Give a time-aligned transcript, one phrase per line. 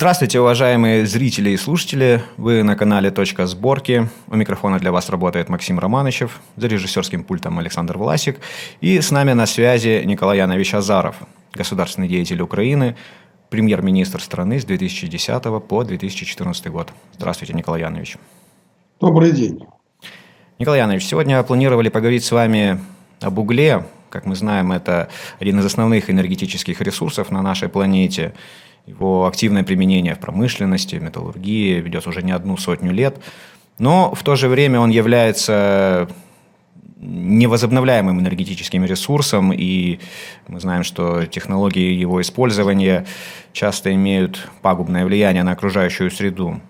[0.00, 2.22] Здравствуйте, уважаемые зрители и слушатели.
[2.38, 4.08] Вы на канале «Точка сборки».
[4.28, 8.40] У микрофона для вас работает Максим Романычев, за режиссерским пультом Александр Власик.
[8.80, 11.16] И с нами на связи Николай Янович Азаров,
[11.52, 12.96] государственный деятель Украины,
[13.50, 16.94] премьер-министр страны с 2010 по 2014 год.
[17.18, 18.16] Здравствуйте, Николай Янович.
[19.02, 19.66] Добрый день.
[20.58, 22.80] Николай Янович, сегодня планировали поговорить с вами
[23.20, 23.84] об угле.
[24.08, 28.32] Как мы знаем, это один из основных энергетических ресурсов на нашей планете–
[28.86, 33.18] его активное применение в промышленности, в металлургии ведется уже не одну сотню лет.
[33.78, 36.08] Но в то же время он является
[37.00, 40.00] невозобновляемым энергетическим ресурсом, и
[40.48, 43.06] мы знаем, что технологии его использования
[43.52, 46.60] часто имеют пагубное влияние на окружающую среду.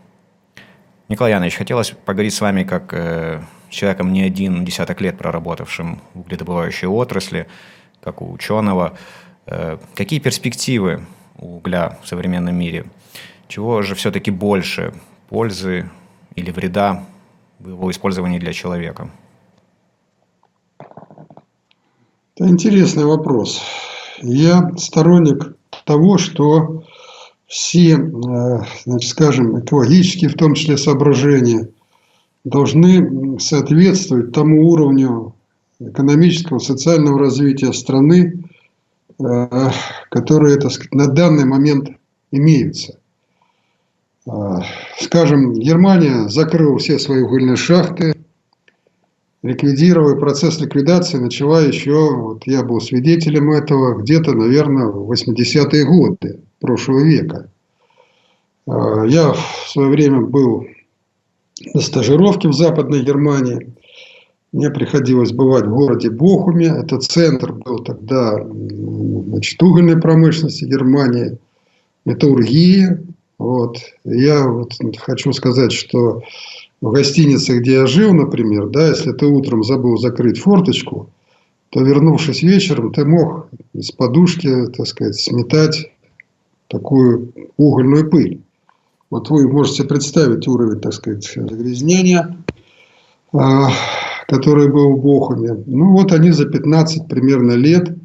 [1.08, 6.20] Николай Янович, хотелось поговорить с вами как э, человеком не один десяток лет проработавшим в
[6.20, 7.48] угледобывающей отрасли,
[8.00, 8.96] как у ученого.
[9.46, 11.04] Э, какие перспективы
[11.40, 12.86] угля в современном мире.
[13.48, 14.94] Чего же все-таки больше,
[15.28, 15.90] пользы
[16.36, 17.04] или вреда
[17.58, 19.10] в его использовании для человека?
[22.36, 23.60] Это интересный вопрос.
[24.22, 26.84] Я сторонник того, что
[27.46, 27.98] все, э,
[28.84, 31.68] значит, скажем, экологические, в том числе, соображения
[32.44, 35.34] должны соответствовать тому уровню
[35.80, 38.44] экономического, социального развития страны,
[40.10, 41.90] которые так сказать, на данный момент
[42.30, 42.98] имеются.
[44.26, 44.58] Э,
[44.98, 48.14] скажем, Германия закрыла все свои угольные шахты,
[49.42, 56.40] ликвидировала, процесс ликвидации начала еще, вот я был свидетелем этого, где-то, наверное, в 80-е годы
[56.60, 57.50] прошлого века.
[58.66, 60.66] Э, я в свое время был
[61.74, 63.74] на стажировке в Западной Германии.
[64.52, 66.66] Мне приходилось бывать в городе Бохуме.
[66.66, 68.36] Это центр был тогда
[69.30, 71.38] значит, угольной промышленности Германии,
[72.04, 72.98] металлургии.
[73.38, 73.78] Вот.
[74.04, 76.22] Я вот хочу сказать, что
[76.80, 81.10] в гостинице, где я жил, например, да, если ты утром забыл закрыть форточку,
[81.70, 85.92] то, вернувшись вечером, ты мог из подушки, так сказать, сметать
[86.68, 88.40] такую угольную пыль.
[89.10, 92.36] Вот вы можете представить уровень, так сказать, загрязнения.
[93.32, 93.70] А,
[94.26, 95.62] который был в Бохуме.
[95.66, 97.96] Ну вот они за 15 примерно лет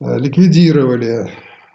[0.00, 1.28] ликвидировали э,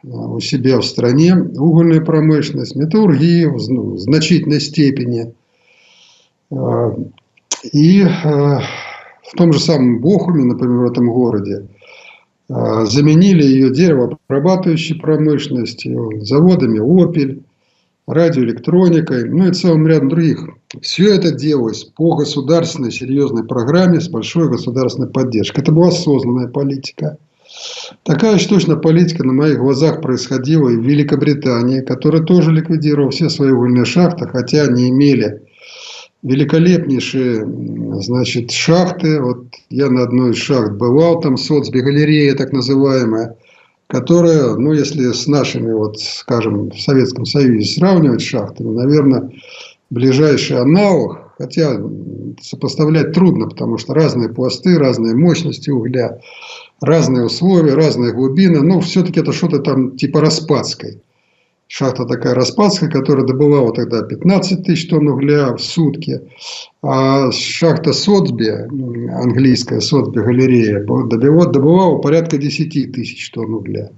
[0.03, 5.33] у себя в стране угольную промышленность, металлургию в значительной степени.
[6.51, 6.95] Э,
[7.73, 11.67] и в том же самом Бохуме, например, в этом городе,
[12.47, 17.43] заменили ее деревообрабатывающей промышленностью, заводами «Опель»,
[18.09, 20.49] радиоэлектроникой, ну и целым рядом других.
[20.81, 25.61] Все это делалось по государственной серьезной программе с большой государственной поддержкой.
[25.61, 27.17] Это была осознанная политика.
[28.03, 33.29] Такая же точно политика на моих глазах происходила и в Великобритании, которая тоже ликвидировала все
[33.29, 35.41] свои угольные шахты, хотя они имели
[36.21, 37.45] великолепнейшие
[38.01, 39.21] значит, шахты.
[39.21, 43.35] Вот я на одной из шахт бывал, там соцби галерея так называемая–
[43.89, 49.31] которая, ну, если с нашими, вот, скажем, в Советском Союзе сравнивать шахтами, наверное,
[49.89, 51.81] ближайший аналог, хотя
[52.39, 56.19] сопоставлять трудно, потому что разные пласты, разные мощности угля,
[56.81, 61.01] разные условия, разные глубины, но все-таки это что-то там типа Распадской.
[61.67, 66.19] Шахта такая Распадская, которая добывала тогда 15 тысяч тонн угля в сутки.
[66.81, 68.49] А шахта Сотсби,
[69.11, 73.91] английская Сотсби галерея, добывала порядка 10 тысяч тонн угля.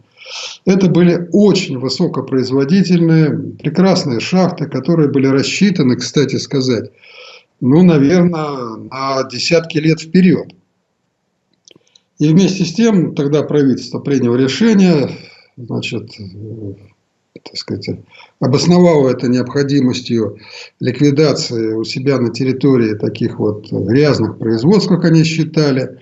[0.65, 6.91] Это были очень высокопроизводительные, прекрасные шахты, которые были рассчитаны, кстати сказать,
[7.61, 10.53] ну, наверное, на десятки лет вперед.
[12.21, 15.09] И вместе с тем тогда правительство приняло решение,
[15.57, 16.11] значит,
[17.33, 17.89] так сказать,
[18.39, 20.37] обосновал это необходимостью
[20.79, 25.97] ликвидации у себя на территории таких вот грязных производств, как они считали.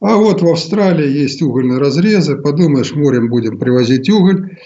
[0.00, 4.58] А вот в Австралии есть угольные разрезы, подумаешь, морем будем привозить уголь.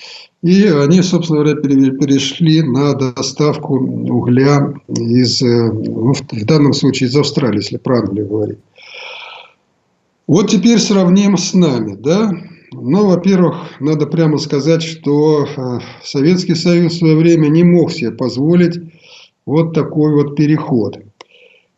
[0.42, 7.56] И они, собственно говоря, перешли на доставку угля из, ну, в данном случае из Австралии,
[7.56, 8.58] если про Англию говорить.
[10.26, 12.30] Вот теперь сравним с нами, да,
[12.72, 18.10] ну, во-первых, надо прямо сказать, что э, Советский Союз в свое время не мог себе
[18.10, 18.80] позволить
[19.44, 20.98] вот такой вот переход.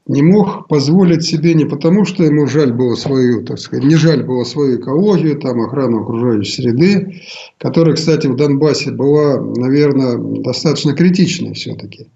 [0.07, 4.23] Не мог позволить себе не потому, что ему жаль было свою, так сказать, не жаль
[4.23, 7.23] было свою экологию, там, охрану окружающей среды,
[7.59, 12.07] которая, кстати, в Донбассе была, наверное, достаточно критичной все-таки.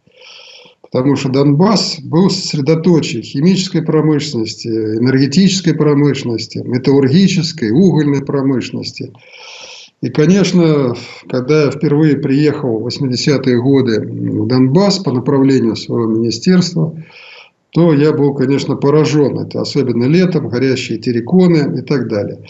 [0.90, 9.12] Потому что Донбасс был сосредоточием химической промышленности, энергетической промышленности, металлургической, угольной промышленности.
[10.00, 10.96] И, конечно,
[11.28, 16.96] когда я впервые приехал в 80-е годы в Донбасс по направлению своего министерства,
[17.72, 19.38] то я был, конечно, поражен.
[19.38, 22.40] Это особенно летом, горящие терриконы и так далее.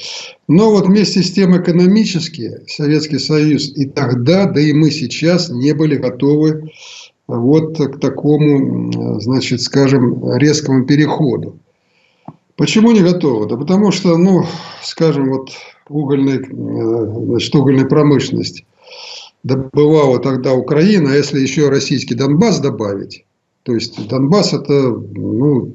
[0.49, 5.75] Но вот вместе с тем экономически Советский Союз и тогда, да и мы сейчас не
[5.75, 6.71] были готовы
[7.39, 11.59] вот к такому, значит, скажем, резкому переходу.
[12.57, 13.49] Почему не готовы?
[13.49, 14.45] Да потому что, ну,
[14.83, 15.51] скажем, вот
[15.89, 18.65] угольной, значит, угольной промышленность
[19.43, 23.25] добывала тогда Украина, а если еще российский Донбасс добавить,
[23.63, 25.75] то есть Донбасс это, ну,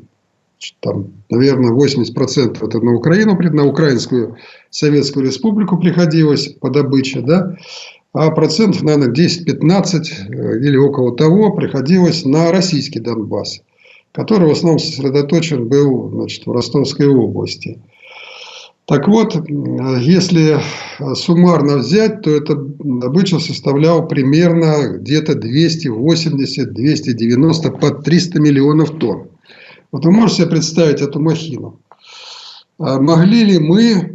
[0.80, 4.38] там, наверное, 80% это на Украину, на Украинскую
[4.70, 7.58] Советскую Республику приходилось по добыче, да,
[8.16, 13.60] а процентов, наверное, 10-15 э, или около того приходилось на российский Донбасс,
[14.14, 17.82] который в основном сосредоточен был значит, в Ростовской области.
[18.86, 19.36] Так вот,
[20.00, 20.62] если
[21.16, 29.28] суммарно взять, то эта добыча составляла примерно где-то 280-290 под 300 миллионов тонн.
[29.92, 31.82] Вот вы можете себе представить эту махину.
[32.78, 34.15] А могли ли мы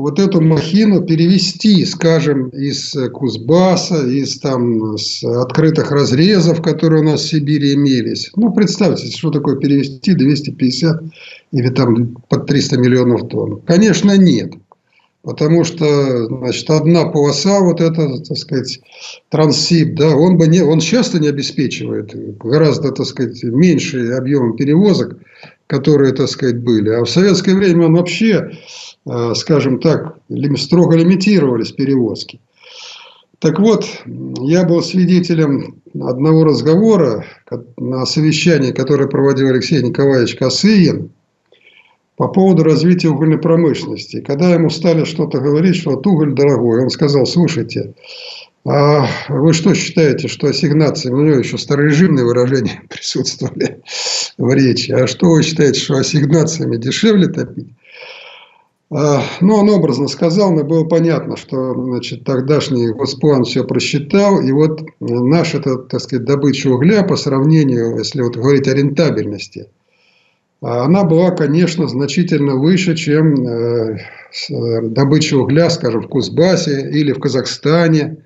[0.00, 7.20] вот эту махину перевести, скажем, из Кузбасса, из там с открытых разрезов, которые у нас
[7.20, 8.30] в Сибири имелись.
[8.36, 11.02] Ну, представьте, что такое перевести 250
[11.52, 13.60] или там под 300 миллионов тонн.
[13.62, 14.54] Конечно, нет.
[15.22, 18.80] Потому что, значит, одна полоса, вот это, так сказать,
[19.28, 25.18] трансип, да, он бы не, он часто не обеспечивает гораздо, так сказать, меньший объем перевозок,
[25.70, 26.90] которые, так сказать, были.
[26.90, 28.50] А в советское время он вообще
[29.06, 30.18] Э, скажем так,
[30.56, 32.40] строго лимитировались перевозки.
[33.38, 37.24] Так вот, я был свидетелем одного разговора
[37.78, 41.10] на совещании, которое проводил Алексей Николаевич Косыгин
[42.16, 44.20] по поводу развития угольной промышленности.
[44.20, 47.94] Когда ему стали что-то говорить, что вот уголь дорогой, он сказал, слушайте,
[48.66, 53.82] а вы что считаете, что ассигнации, у него еще старорежимные выражения присутствовали
[54.36, 57.68] в речи, а что вы считаете, что ассигнациями дешевле топить?
[58.92, 64.40] А, ну, он образно сказал, но было понятно, что значит, тогдашний госплан все просчитал.
[64.40, 69.68] И вот наша, так сказать, добыча угля по сравнению, если вот говорить о рентабельности,
[70.60, 73.98] она была, конечно, значительно выше, чем э,
[74.82, 78.18] добыча угля, скажем, в Кузбассе или в Казахстане,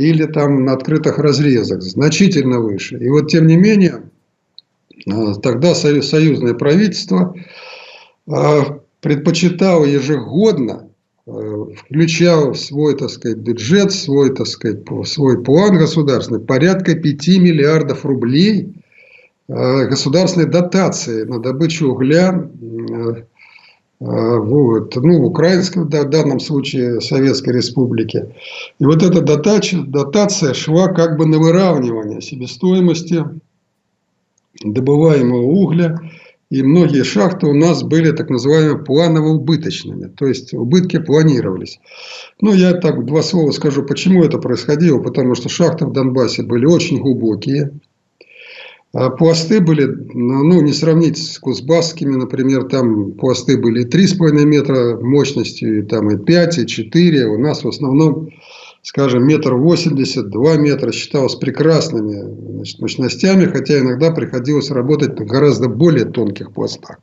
[0.00, 1.82] или там на открытых разрезах.
[1.82, 2.98] Значительно выше.
[2.98, 4.02] И вот, тем не менее,
[5.06, 5.10] э,
[5.42, 7.34] тогда союзное правительство
[9.00, 10.90] предпочитал ежегодно,
[11.26, 11.30] э,
[11.76, 18.04] включал в свой, так сказать, бюджет, свой, так сказать, свой план государственный, порядка 5 миллиардов
[18.04, 18.74] рублей
[19.48, 23.22] э, государственной дотации на добычу угля э,
[24.00, 28.34] вот, ну, в украинской, в данном случае, Советской Республике.
[28.78, 33.24] И вот эта дотация, дотация шла как бы на выравнивание себестоимости
[34.64, 36.00] добываемого угля
[36.50, 41.78] и многие шахты у нас были так называемыми планово-убыточными, то есть убытки планировались.
[42.40, 46.66] Ну, я так два слова скажу, почему это происходило, потому что шахты в Донбассе были
[46.66, 47.89] очень глубокие, а
[48.92, 55.82] пласты были, ну, не сравнить с кузбасскими, например, там пласты были 3,5 метра мощностью, и
[55.82, 58.30] там и 5, и 4, у нас в основном
[58.82, 65.68] скажем, метр восемьдесят, два метра считалось прекрасными значит, мощностями, хотя иногда приходилось работать на гораздо
[65.68, 66.98] более тонких пластах.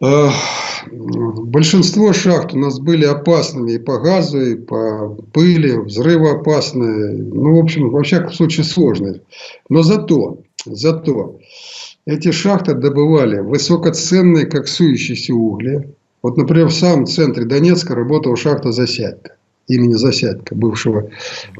[0.00, 7.16] Большинство шахт у нас были опасными и по газу, и по пыли, взрывоопасные.
[7.16, 9.22] Ну, в общем, во всяком случае сложные.
[9.68, 11.38] Но зато, зато
[12.06, 15.88] эти шахты добывали высокоценные коксующиеся угли.
[16.22, 19.37] Вот, например, в самом центре Донецка работала шахта «Засядька»
[19.68, 21.10] имени Засядько, бывшего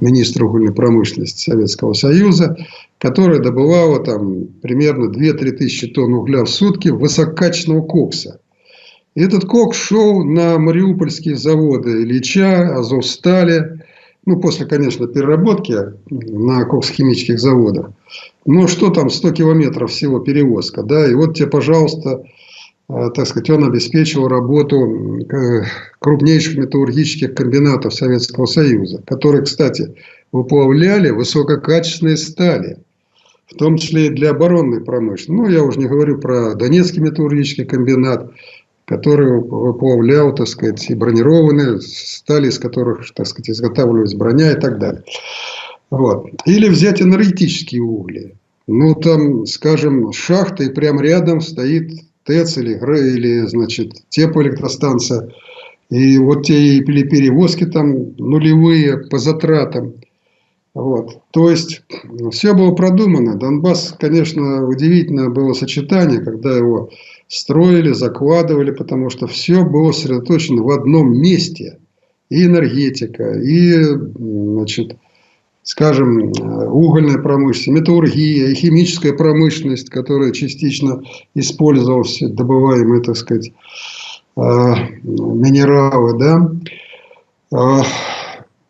[0.00, 2.56] министра угольной промышленности Советского Союза,
[2.98, 8.40] которая добывала там примерно 2-3 тысячи тонн угля в сутки высококачественного кокса.
[9.14, 13.82] И этот кокс шел на мариупольские заводы Ильича, Азовстали,
[14.26, 15.74] ну, после, конечно, переработки
[16.10, 17.90] на кокс-химических заводах.
[18.44, 22.24] Но что там, 100 километров всего перевозка, да, и вот тебе, пожалуйста,
[22.88, 25.62] так сказать, он обеспечивал работу э,
[25.98, 29.94] крупнейших металлургических комбинатов Советского Союза, которые, кстати,
[30.32, 32.78] выплавляли высококачественные стали,
[33.46, 35.30] в том числе и для оборонной промышленности.
[35.30, 38.30] Ну, я уже не говорю про Донецкий металлургический комбинат,
[38.86, 44.78] который выплавлял, так сказать, и бронированные стали, из которых, так сказать, изготавливалась броня и так
[44.78, 45.04] далее.
[45.90, 46.26] Вот.
[46.46, 48.34] Или взять энергетические угли.
[48.66, 51.90] Ну, там, скажем, шахта, и прямо рядом стоит
[52.28, 55.30] ТЭЦ или, или значит, теплоэлектростанция.
[55.88, 59.94] И вот те перевозки там нулевые по затратам.
[60.74, 61.22] Вот.
[61.30, 61.82] То есть
[62.30, 63.36] все было продумано.
[63.36, 66.90] Донбасс, конечно, удивительное было сочетание, когда его
[67.26, 71.78] строили, закладывали, потому что все было сосредоточено в одном месте.
[72.28, 74.98] И энергетика, и, значит,
[75.68, 76.32] скажем,
[76.72, 81.02] угольная промышленность, металлургия химическая промышленность, которая частично
[81.34, 83.52] использовалась, добываемые, так сказать,
[84.34, 86.50] а, минералы, да.
[87.52, 87.82] А,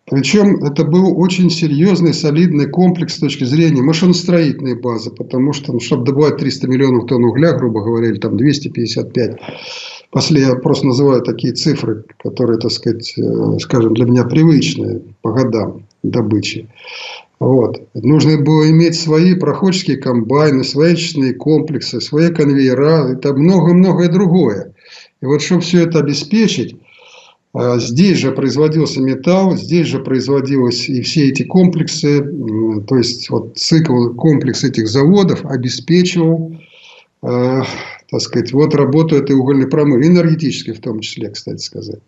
[0.06, 5.78] причем это был очень серьезный, солидный комплекс с точки зрения машиностроительной базы, потому что, ну,
[5.78, 9.36] чтобы добывать 300 миллионов тонн угля, грубо говоря, или там 255,
[10.10, 15.30] после я просто называю такие цифры, которые, так сказать, э, скажем, для меня привычные по
[15.30, 16.68] годам добычи.
[17.40, 17.80] Вот.
[17.94, 24.72] Нужно было иметь свои проходческие комбайны, свои очистные комплексы, свои конвейера, это много-многое другое.
[25.20, 26.76] И вот, чтобы все это обеспечить,
[27.54, 32.22] а, здесь же производился металл, здесь же производилось и все эти комплексы,
[32.86, 36.56] то есть вот цикл, комплекс этих заводов обеспечивал,
[37.22, 37.62] э,
[38.10, 42.00] так сказать, вот работу этой угольной промышленности, энергетической в том числе, кстати сказать.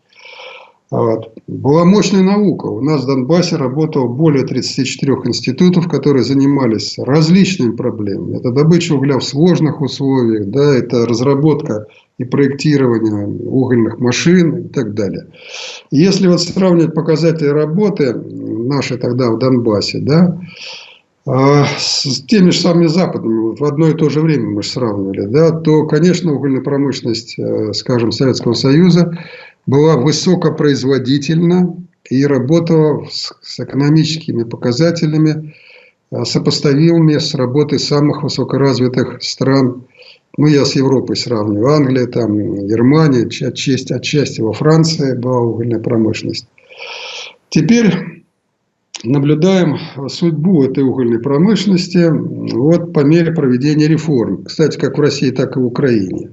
[0.91, 1.33] Вот.
[1.47, 2.67] Была мощная наука.
[2.67, 8.39] У нас в Донбассе работало более 34 институтов, которые занимались различными проблемами.
[8.39, 11.87] Это добыча угля в сложных условиях, да, это разработка
[12.19, 15.29] и проектирование угольных машин и так далее.
[15.93, 20.39] если вот сравнивать показатели работы нашей тогда в Донбассе, да,
[21.27, 25.27] а, с теми же самыми западными, в одно и то же время мы же сравнивали,
[25.27, 29.17] да, то, конечно, угольная промышленность, э, скажем, Советского Союза
[29.67, 31.77] была высокопроизводительна
[32.09, 35.55] и работала с, с экономическими показателями,
[36.11, 39.85] э, сопоставимыми с работой самых высокоразвитых стран
[40.39, 41.75] ну, я с Европой сравниваю.
[41.75, 46.47] Англия, там, Германия, отчасти, отчасти во Франции была угольная промышленность.
[47.49, 48.25] Теперь
[49.03, 49.77] наблюдаем
[50.09, 54.45] судьбу этой угольной промышленности вот по мере проведения реформ.
[54.45, 56.31] Кстати, как в России, так и в Украине.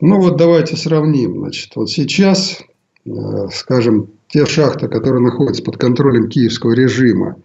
[0.00, 1.40] Ну вот давайте сравним.
[1.40, 2.60] Значит, вот сейчас,
[3.06, 3.10] э,
[3.52, 7.36] скажем, те шахты, которые находятся под контролем киевского режима,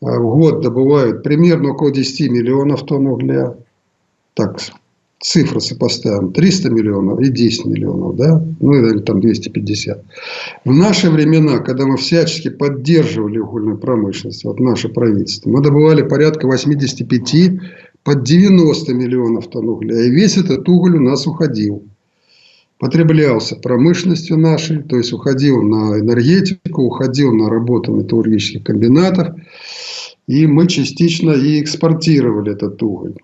[0.00, 3.56] э, в год добывают примерно около 10 миллионов тонн угля
[4.34, 4.58] так,
[5.20, 10.04] цифры сопоставим, 300 миллионов и 10 миллионов, да, ну или там 250.
[10.64, 16.46] В наши времена, когда мы всячески поддерживали угольную промышленность, вот наше правительство, мы добывали порядка
[16.46, 17.60] 85
[18.04, 20.00] под 90 миллионов тонн угля.
[20.04, 21.82] И весь этот уголь у нас уходил.
[22.78, 29.34] Потреблялся промышленностью нашей, то есть уходил на энергетику, уходил на работу металлургических комбинатов.
[30.26, 33.14] И мы частично и экспортировали этот уголь.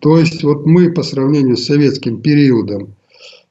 [0.00, 2.94] То есть, вот мы по сравнению с советским периодом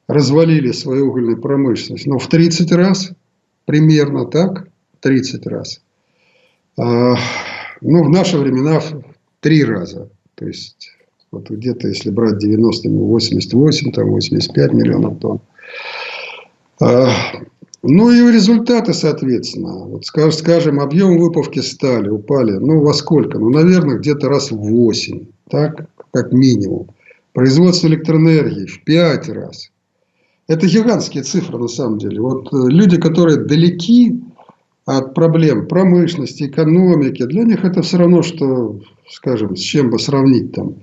[0.06, 3.12] развалили свою угольную промышленность, но в 30 раз,
[3.64, 4.68] примерно так,
[5.00, 5.80] 30 раз.
[6.76, 7.14] А,
[7.80, 9.02] ну, в наши времена в
[9.40, 10.10] 3 раза.
[10.34, 10.90] То есть,
[11.30, 15.40] вот где-то, если брать 90 88, там 85 миллионов тонн.
[16.80, 17.08] А,
[17.82, 19.86] ну и результаты, соответственно.
[19.86, 22.52] Вот, скажем, объем выпавки стали упали.
[22.52, 23.38] Ну, во сколько?
[23.38, 25.26] Ну, наверное, где-то раз в 8.
[25.50, 25.88] Так?
[26.14, 26.88] как минимум.
[27.32, 29.70] Производство электроэнергии в 5 раз.
[30.46, 32.20] Это гигантские цифры на самом деле.
[32.20, 34.20] Вот э, люди, которые далеки
[34.86, 40.52] от проблем промышленности, экономики, для них это все равно, что, скажем, с чем бы сравнить
[40.52, 40.82] там.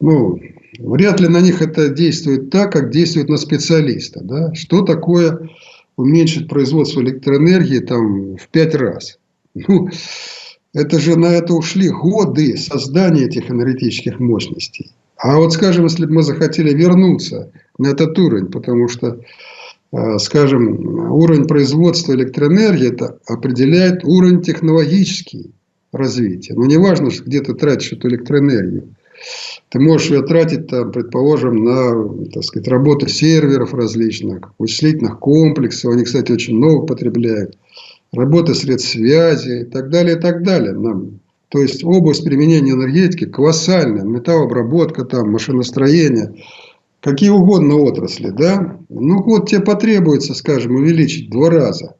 [0.00, 0.38] Ну,
[0.78, 4.20] вряд ли на них это действует так, как действует на специалиста.
[4.22, 4.54] Да?
[4.54, 5.48] Что такое
[5.96, 9.18] уменьшить производство электроэнергии там, в пять раз?
[9.54, 9.88] Ну,
[10.72, 14.92] это же на это ушли годы создания этих энергетических мощностей.
[15.16, 19.20] А вот, скажем, если бы мы захотели вернуться на этот уровень, потому что,
[19.92, 25.52] э, скажем, уровень производства электроэнергии это определяет уровень технологический
[25.92, 26.54] развития.
[26.54, 28.94] Но не важно, где ты тратишь эту электроэнергию.
[29.70, 35.92] Ты можешь ее тратить, там, предположим, на так сказать, работу серверов различных, вычислительных комплексов.
[35.92, 37.56] Они, кстати, очень много потребляют
[38.12, 40.72] работа средств связи и так далее, и так далее.
[40.72, 46.34] Нам, то есть область применения энергетики колоссальная, металлообработка, там, машиностроение,
[47.00, 48.78] какие угодно отрасли, да?
[48.88, 51.94] Ну вот тебе потребуется, скажем, увеличить два раза.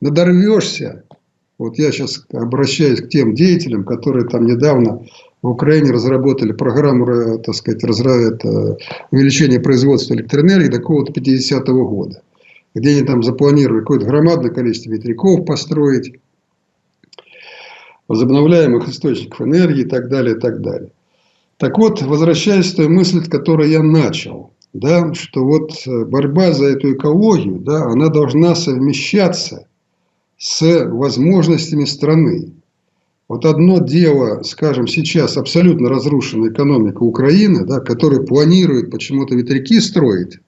[0.00, 1.04] Надорвешься.
[1.58, 5.04] Вот я сейчас обращаюсь к тем деятелям, которые там недавно
[5.42, 8.76] в Украине разработали программу, э, так сказать, это,
[9.10, 12.22] увеличения производства электроэнергии до какого-то 50-го года
[12.74, 16.20] где они там запланировали какое-то громадное количество ветряков построить,
[18.06, 20.90] возобновляемых источников энергии и так далее, и так далее.
[21.56, 24.52] Так вот, возвращаясь к той мысли, которую я начал.
[24.72, 29.66] да, что вот э, борьба за эту экологию, да, она должна совмещаться
[30.38, 32.52] с возможностями страны.
[33.28, 40.38] Вот одно дело, скажем, сейчас абсолютно разрушена экономика Украины, да, которая планирует почему-то ветряки строить.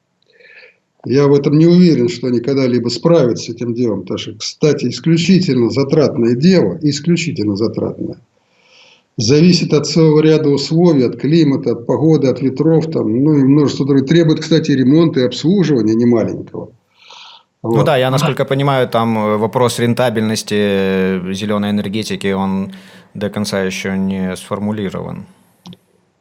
[1.04, 4.02] Я в этом не уверен, что они когда-либо справятся с этим делом.
[4.02, 8.18] Потому что, кстати, исключительно затратное дело, исключительно затратное
[9.16, 13.86] зависит от целого ряда условий, от климата, от погоды, от ветров, там, ну и множество
[13.86, 14.08] других.
[14.08, 16.70] Требует, кстати, ремонта и обслуживания немаленького.
[17.62, 17.76] Вот.
[17.76, 22.72] Ну да, я насколько понимаю, там э, вопрос рентабельности э, зеленой энергетики, он
[23.14, 25.26] до конца еще не сформулирован.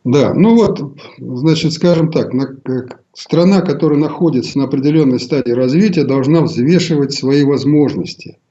[0.03, 0.81] Да, ну вот,
[1.17, 2.47] значит, скажем так, на,
[3.13, 8.37] страна, которая находится на определенной стадии развития, должна взвешивать свои возможности–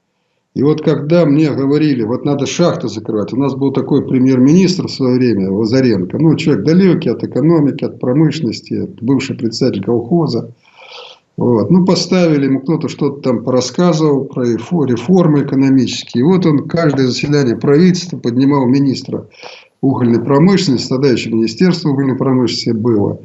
[0.59, 4.91] и вот когда мне говорили, вот надо шахты закрывать, у нас был такой премьер-министр в
[4.91, 10.53] свое время, Лазаренко, ну, человек далекий от экономики, от промышленности, бывший председатель колхоза.
[11.39, 11.71] Вот.
[11.71, 16.23] Ну, поставили ему кто-то что-то там порассказывал про реформы экономические.
[16.23, 19.29] И вот он каждое заседание правительства поднимал министра
[19.81, 23.21] угольной промышленности, тогда еще Министерство угольной промышленности было.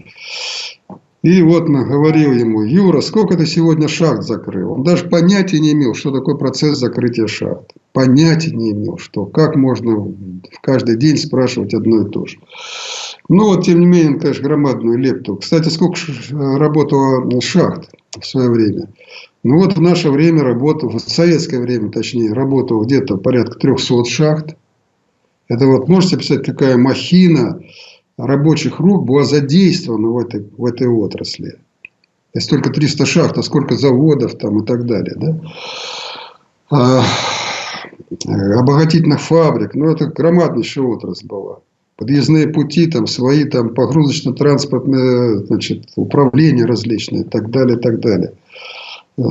[1.24, 4.74] И вот говорил ему, Юра, сколько ты сегодня шахт закрыл?
[4.74, 7.72] Он даже понятия не имел, что такое процесс закрытия шахт.
[7.94, 10.16] Понятия не имел, что как можно в
[10.62, 12.40] каждый день спрашивать одно и то же.
[13.30, 15.38] Ну, вот, тем не менее, он, конечно, громадную лепту.
[15.38, 15.98] Кстати, сколько
[16.32, 17.90] работало шахт
[18.20, 18.90] в свое время?
[19.44, 24.58] Ну, вот в наше время работало, в советское время, точнее, работало где-то порядка 300 шахт.
[25.48, 27.62] Это вот, можете писать, какая махина,
[28.18, 31.56] рабочих рук была задействована в этой, в этой отрасли.
[32.34, 35.16] Есть только 300 шахт, а сколько заводов там и так далее.
[35.16, 35.40] Да?
[36.72, 37.04] А,
[38.58, 39.76] обогатительных фабрик.
[39.76, 41.60] Ну, это громаднейшая отрасль была.
[41.96, 48.34] Подъездные пути, там свои там погрузочно-транспортные значит, управления различные и так далее, и так далее.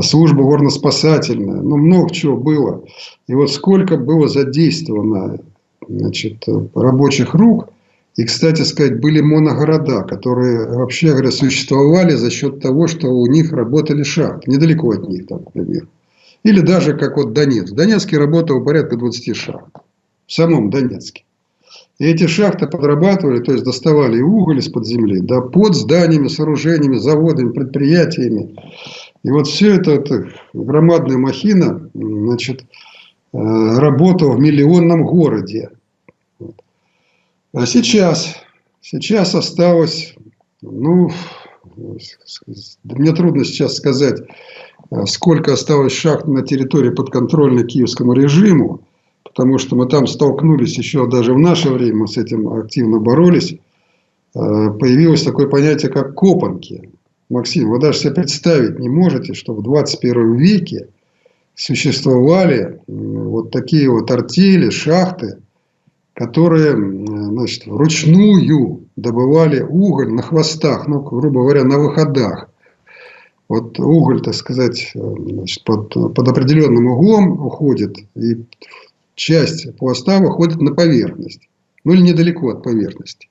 [0.03, 1.61] Служба горно-спасательная.
[1.61, 2.85] Ну, много чего было.
[3.27, 5.40] И вот сколько было задействовано
[5.88, 7.68] значит, рабочих рук–
[8.16, 13.53] и, кстати сказать, были моногорода, которые, вообще говоря, существовали за счет того, что у них
[13.53, 14.51] работали шахты.
[14.51, 15.88] Недалеко от них, там, например.
[16.42, 17.72] Или даже как вот Донецк.
[17.72, 19.77] В Донецке работало порядка 20 шахт.
[20.27, 21.25] В самом Донецке.
[21.98, 27.53] И эти шахты подрабатывали, то есть доставали уголь из-под земли, да, под зданиями, сооружениями, заводами,
[27.53, 28.57] предприятиями.
[29.22, 35.70] И вот все это, это громадная махина, значит, э, работала в миллионном городе.
[37.55, 38.35] А сейчас,
[38.81, 40.15] сейчас осталось,
[40.62, 41.11] ну,
[42.85, 44.23] мне трудно сейчас сказать,
[44.91, 48.81] а, сколько осталось шахт на территории подконтрольной киевскому режиму,
[49.23, 53.55] потому что мы там столкнулись еще даже в наше время, мы с этим активно боролись.
[54.35, 56.91] А, появилось такое понятие, как копанки.
[57.29, 60.88] Максим, вы даже себе представить не можете, что в 21 веке
[61.55, 65.41] существовали вот такие вот артели, шахты,
[66.14, 72.48] которые значит, вручную добывали уголь на хвостах, ну, грубо говоря, на выходах.
[73.48, 78.44] Вот уголь, так сказать, значит, под, под определенным углом уходит, и
[79.14, 81.48] часть хвоста выходит на поверхность.
[81.85, 83.29] Ну, или недалеко от поверхности.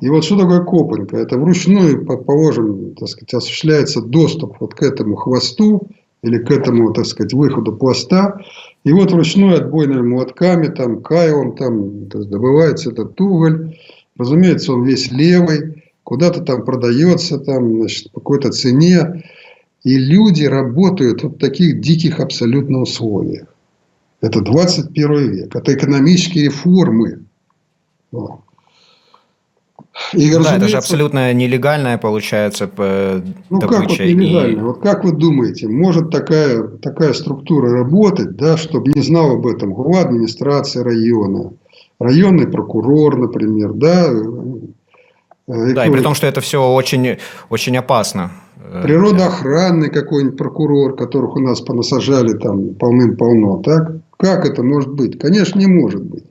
[0.00, 1.16] И вот что такое копанька?
[1.16, 5.88] Это вручную, положим, так сказать, осуществляется доступ вот к этому хвосту
[6.24, 8.40] или к этому, так сказать, выходу пласта.
[8.84, 13.76] И вот вручную отбойными молотками, там, кайлом, там, то есть добывается этот уголь.
[14.16, 19.22] Разумеется, он весь левый, куда-то там продается, там, значит, по какой-то цене.
[19.82, 23.46] И люди работают в таких диких абсолютно условиях.
[24.22, 25.54] Это 21 век.
[25.54, 27.24] Это экономические реформы.
[28.10, 28.40] Вот.
[30.12, 33.80] И, да, это же абсолютно нелегальная получается ну, добыча.
[33.80, 34.60] как вот нелегальная?
[34.60, 34.64] И...
[34.64, 39.72] Вот как вы думаете, может такая, такая структура работать, да, чтобы не знал об этом
[39.72, 41.52] глава администрации района,
[42.00, 44.08] районный прокурор, например, да?
[45.46, 48.32] Э, да, и при том, что это все очень, очень опасно.
[48.56, 53.92] Э, Природоохранный какой-нибудь прокурор, которых у нас понасажали там полным-полно, так?
[54.16, 55.20] Как это может быть?
[55.20, 56.24] Конечно, не может быть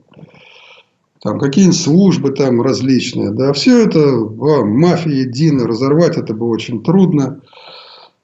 [1.24, 7.40] там какие-нибудь службы там различные, да, все это мафия единая, разорвать это было очень трудно,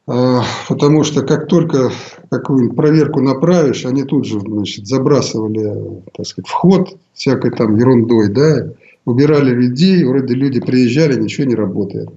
[0.07, 1.91] а, потому что как только
[2.31, 8.69] какую-нибудь проверку направишь, они тут же, значит, забрасывали, так сказать, вход всякой там ерундой, да,
[9.07, 12.11] убирали людей, вроде люди приезжали, ничего не работает.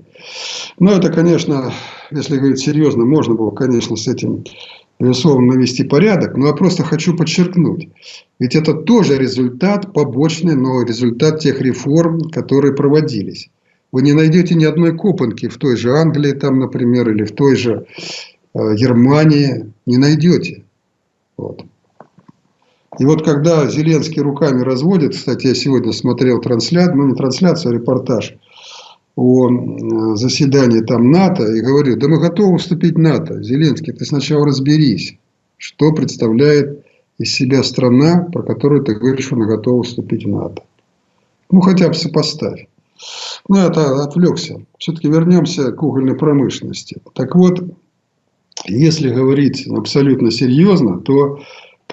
[0.79, 1.71] Но это, конечно,
[2.11, 4.43] если говорить серьезно, можно было, конечно, с этим
[5.03, 7.89] безусловно, навести порядок, но я просто хочу подчеркнуть,
[8.39, 13.49] ведь это тоже результат побочный, но результат тех реформ, которые проводились.
[13.91, 17.55] Вы не найдете ни одной копанки в той же Англии, там, например, или в той
[17.55, 17.85] же
[18.53, 19.71] э, Германии.
[19.85, 20.63] Не найдете.
[21.37, 21.63] Вот.
[22.97, 27.73] И вот когда Зеленский руками разводит, кстати, я сегодня смотрел трансляцию, ну не трансляцию, а
[27.75, 28.35] репортаж
[29.15, 33.41] о э, заседании там НАТО, и говорю, да мы готовы вступить в НАТО.
[33.43, 35.17] Зеленский, ты сначала разберись,
[35.57, 36.83] что представляет
[37.19, 40.63] из себя страна, про которую ты говоришь, что она готова вступить в НАТО.
[41.51, 42.67] Ну, хотя бы сопоставь.
[43.47, 44.65] Ну, это отвлекся.
[44.79, 47.01] Все-таки вернемся к угольной промышленности.
[47.13, 47.63] Так вот,
[48.65, 51.39] если говорить абсолютно серьезно, то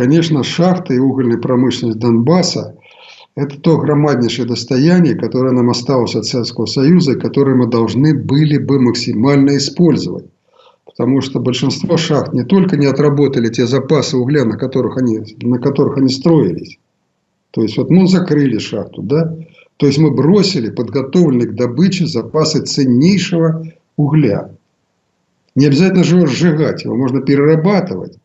[0.01, 2.75] Конечно, шахты и угольная промышленность Донбасса–
[3.37, 8.81] это то громаднейшее достояние, которое нам осталось от Советского Союза, которое мы должны были бы
[8.81, 10.27] максимально использовать.
[10.85, 15.59] Потому что большинство шахт не только не отработали те запасы угля, на которых они, на
[15.59, 16.79] которых они строились.
[17.53, 19.37] То есть, вот мы закрыли шахту, да?
[19.77, 23.65] То есть, мы бросили подготовленные к добыче запасы ценнейшего
[23.97, 24.51] угля.
[25.55, 28.19] Не обязательно же его сжигать, его можно перерабатывать.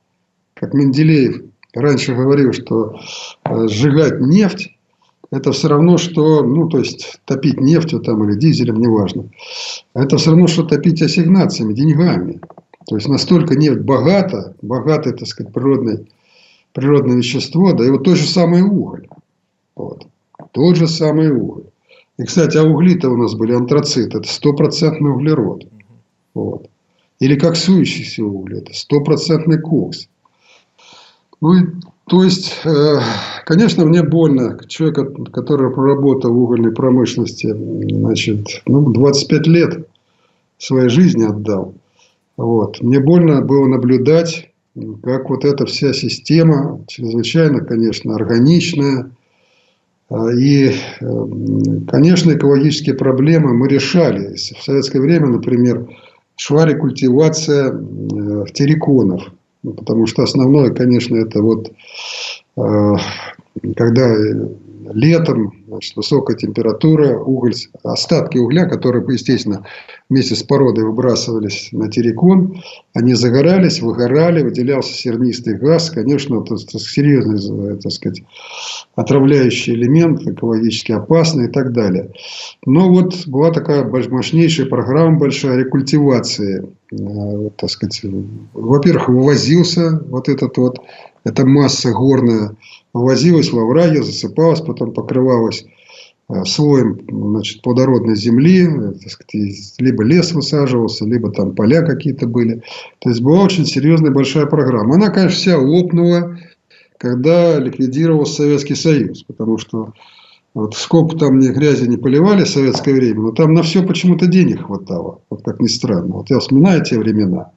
[0.53, 2.99] Как Менделеев раньше говорил, что
[3.43, 4.74] э, сжигать нефть
[5.31, 9.29] это все равно, что, ну, то есть, топить нефтью там или дизелем, неважно.
[9.93, 12.41] Это все равно, что топить ассигнациями, деньгами.
[12.87, 16.05] То есть, настолько нефть богата, богатое, так сказать, природное,
[16.73, 19.07] природное вещество, да и вот тот же самый уголь.
[19.75, 20.07] Вот.
[20.51, 21.65] Тот же самый уголь.
[22.17, 25.65] И, кстати, а угли-то у нас были антрацит, это стопроцентный углерод.
[26.33, 26.69] Вот.
[27.19, 30.07] Или как сующийся уголь, это стопроцентный кокс.
[31.41, 31.53] Ну,
[32.07, 32.99] то есть, э,
[33.45, 34.59] конечно, мне больно.
[34.67, 39.87] Человек, который проработал в угольной промышленности, значит, ну, 25 лет
[40.59, 41.73] своей жизни отдал.
[42.37, 42.79] Вот.
[42.81, 44.51] Мне больно было наблюдать,
[45.03, 49.09] как вот эта вся система, чрезвычайно, конечно, органичная.
[50.09, 51.25] А, и, э,
[51.89, 54.35] конечно, экологические проблемы мы решали.
[54.35, 55.89] В советское время, например,
[56.35, 59.23] шла рекультивация э, терриконов–
[59.73, 61.71] потому что основное, конечно, это вот
[62.57, 62.95] э,
[63.75, 64.15] когда
[64.93, 69.65] летом значит, высокая температура, уголь, остатки угля, которые, естественно,
[70.09, 72.61] вместе с породой выбрасывались на террикон,
[72.93, 75.89] они загорались, выгорали, выделялся сернистый газ.
[75.89, 78.23] Конечно, это, это серьезный, так сказать,
[78.95, 82.11] отравляющий элемент, экологически опасный и так далее.
[82.65, 86.69] Но вот была такая мощнейшая программа большая рекультивации.
[86.91, 88.01] Э, так сказать,
[88.53, 90.79] во-первых, вывозился вот этот вот,
[91.25, 92.55] эта масса горная,
[92.93, 95.65] вывозилась во враге, засыпалась, потом покрывалась
[96.27, 102.63] Э, слоем значит, плодородной земли, э, сказать, либо лес высаживался, либо там поля какие-то были.
[102.99, 104.95] То есть была очень серьезная большая программа.
[104.95, 106.39] Она, конечно, вся лопнула,
[106.97, 109.93] когда ликвидировался Советский Союз, потому что
[110.55, 114.25] вот сколько там ни грязи не поливали в советское время, но там на все почему-то
[114.25, 115.19] денег хватало.
[115.29, 116.15] Вот как ни странно.
[116.15, 117.51] Вот я вспоминаю те времена.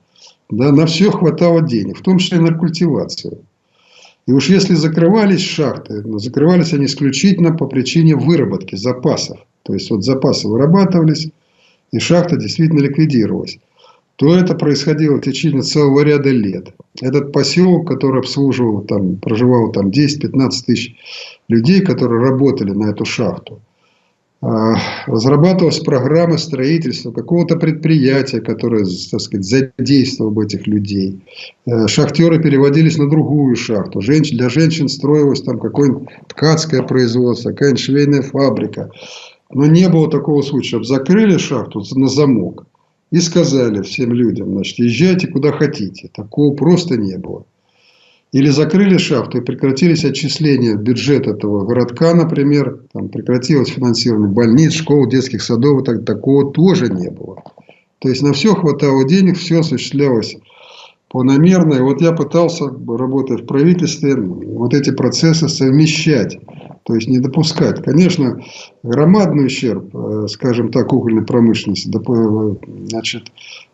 [0.50, 3.38] Да, на все хватало денег, в том числе и на культивацию.
[4.28, 9.38] И уж если закрывались шахты, но закрывались они исключительно по причине выработки запасов.
[9.62, 11.30] То есть, вот запасы вырабатывались,
[11.92, 13.58] и шахта действительно ликвидировалась.
[14.16, 16.74] То это происходило в течение целого ряда лет.
[17.00, 20.94] Этот поселок, который обслуживал, там, проживал там 10-15 тысяч
[21.48, 23.62] людей, которые работали на эту шахту.
[24.40, 31.20] А, разрабатывалась программа строительства какого-то предприятия, которое, так сказать, задействовало бы этих людей.
[31.66, 34.00] Э, шахтеры переводились на другую шахту.
[34.00, 38.92] Женщин, для женщин строилось там какое-нибудь ткацкое производство, какая-нибудь швейная фабрика.
[39.50, 42.66] Но не было такого случая, чтобы закрыли шахту на замок
[43.10, 46.10] и сказали всем людям, значит, езжайте куда хотите.
[46.14, 47.44] Такого просто не было.
[48.32, 52.80] Или закрыли шахту и прекратились отчисления в бюджет этого городка, например.
[52.92, 55.84] Там прекратилось финансирование больниц, школ, детских садов.
[55.84, 57.42] Так, такого тоже не было.
[58.00, 60.36] То есть на все хватало денег, все осуществлялось
[61.08, 61.74] планомерно.
[61.74, 66.38] И вот я пытался, работая в правительстве, вот эти процессы совмещать.
[66.84, 67.82] То есть не допускать.
[67.82, 68.40] Конечно,
[68.82, 72.54] громадный ущерб, э, скажем так, угольной промышленности э,
[72.88, 73.30] значит,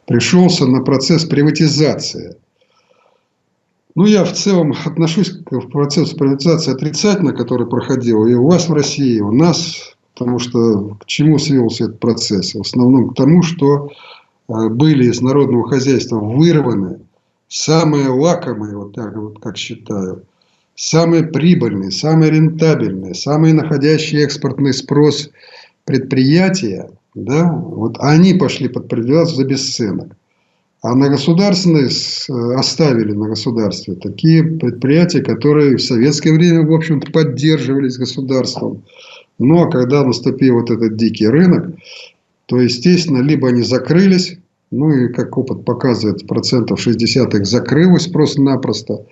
[0.07, 2.37] пришелся на процесс приватизации.
[3.97, 8.73] Ну, я в целом отношусь к процессу приватизации отрицательно, который проходил и у вас в
[8.73, 12.55] России, и у нас, потому что к чему свелся этот процесс?
[12.55, 13.91] В основном к тому, что
[14.49, 17.03] э, были из народного хозяйства вырваны
[17.47, 20.25] самые лакомые, вот так вот, как считаю,
[20.75, 25.31] самые прибыльные, самые рентабельные, самые находящие экспортный спрос
[25.85, 30.17] предприятия, да, вот они пошли под приватизацию за бесценок.
[30.85, 37.11] А на государственные э, оставили на государстве такие предприятия, которые в советское время, в общем-то,
[37.11, 38.85] поддерживались государством.
[39.39, 41.75] Но когда наступил вот этот дикий рынок,
[42.45, 44.37] то, естественно, либо они закрылись,
[44.71, 49.07] ну и, как опыт показывает, процентов 60 их закрылось просто-напросто,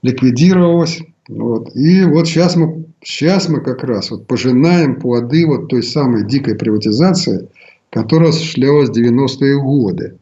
[0.00, 1.02] ликвидировалось.
[1.28, 1.76] Вот.
[1.76, 6.54] И вот сейчас мы, сейчас мы как раз вот пожинаем плоды вот той самой дикой
[6.54, 7.50] приватизации,
[7.90, 10.14] которая осуществлялась в 90-е годы.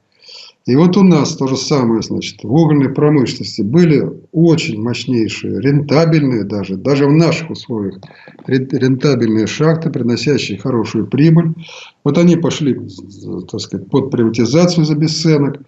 [0.64, 6.44] И вот у нас то же самое, значит, в угольной промышленности были очень мощнейшие, рентабельные
[6.44, 7.98] даже, даже в наших условиях,
[8.46, 11.54] рентабельные шахты, приносящие хорошую прибыль.
[12.04, 12.78] Вот они пошли,
[13.50, 15.60] так сказать, под приватизацию за бесценок,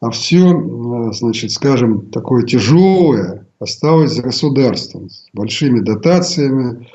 [0.00, 6.86] а все, значит, скажем, такое тяжелое осталось за государством, с большими дотациями,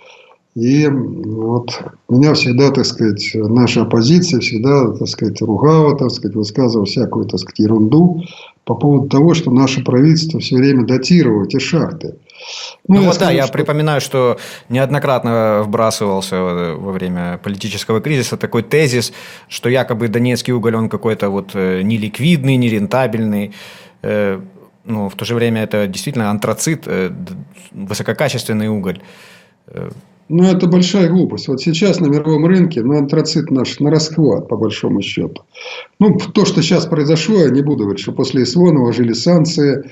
[0.55, 6.85] и вот меня всегда, так сказать, наша оппозиция всегда, так сказать, ругала, так сказать, высказывала
[6.85, 8.23] всякую, так сказать, ерунду
[8.63, 12.15] по поводу того, что наше правительство все время датировало эти шахты.
[12.87, 13.53] Ну, ну вот скажу, да, я что...
[13.53, 14.37] припоминаю, что
[14.69, 19.11] неоднократно вбрасывался во время политического кризиса такой тезис,
[19.49, 23.53] что якобы донецкий уголь, он какой-то вот э, неликвидный, нерентабельный.
[24.01, 24.39] Э,
[24.85, 27.11] ну, в то же время это действительно антрацит, э,
[27.71, 29.01] высококачественный уголь.
[30.27, 31.47] Ну, это большая глупость.
[31.47, 35.43] Вот сейчас на мировом рынке, ну, антрацит наш на расхват, по большому счету.
[35.99, 39.91] Ну, то, что сейчас произошло, я не буду говорить, что после СВО наложили санкции,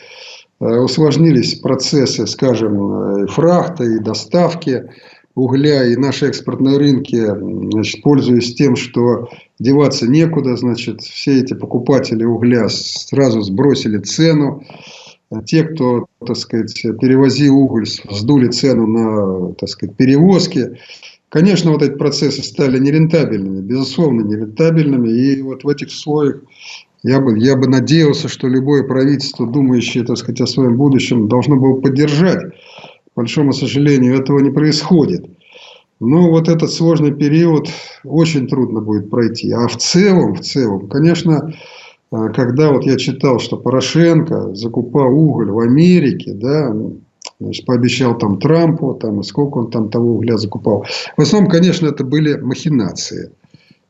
[0.59, 4.89] э, усложнились процессы, скажем, э, фрахта и доставки
[5.35, 7.25] угля, и наши экспортные рынки,
[7.71, 14.63] значит, пользуясь тем, что деваться некуда, значит, все эти покупатели угля сразу сбросили цену,
[15.41, 20.79] те, кто, так сказать, перевозил уголь, сдули цену на, так сказать, перевозки.
[21.29, 25.09] Конечно, вот эти процессы стали нерентабельными, безусловно, нерентабельными.
[25.09, 26.41] И вот в этих условиях
[27.03, 31.57] я бы, я бы надеялся, что любое правительство, думающее, так сказать, о своем будущем, должно
[31.57, 32.39] было поддержать.
[32.41, 35.25] К большому сожалению, этого не происходит.
[35.99, 37.69] Но вот этот сложный период
[38.03, 39.51] очень трудно будет пройти.
[39.51, 41.53] А в целом, в целом, конечно,
[42.33, 46.75] когда вот я читал, что Порошенко закупал уголь в Америке, да,
[47.39, 50.85] значит, пообещал там Трампу, там, и сколько он там того угля закупал.
[51.17, 53.31] В основном, конечно, это были махинации.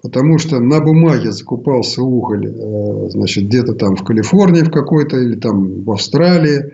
[0.02, 5.36] Потому что на бумаге закупался уголь, э, значит, где-то там в Калифорнии в какой-то, или
[5.36, 6.74] там в Австралии.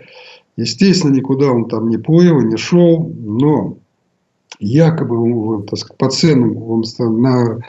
[0.58, 3.78] Естественно, никуда он там не плыл, не шел, но
[4.60, 7.60] якобы так сказать, по ценам на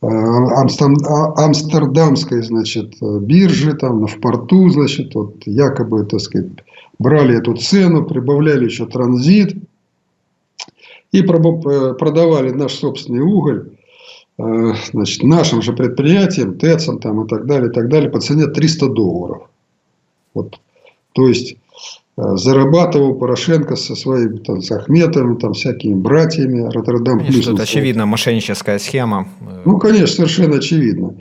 [0.00, 6.52] Э, а, амстердамской, значит, биржи, там, в порту, значит, вот, якобы, так сказать,
[6.98, 9.56] брали эту цену, прибавляли еще транзит
[11.10, 13.70] и продавали наш собственный уголь,
[14.38, 18.46] э, значит, нашим же предприятиям, ТЭЦам там, и так далее, и так далее, по цене
[18.46, 19.48] 300 долларов.
[20.32, 20.60] Вот.
[21.12, 21.67] То есть, Э,
[22.18, 27.46] зарабатывал Порошенко со своими, там, с Ахметовым, там, всякими братьями, Роттердам плюс.
[27.46, 29.28] Это очевидно, мошенническая схема.
[29.64, 31.14] Ну, конечно, совершенно очевидно.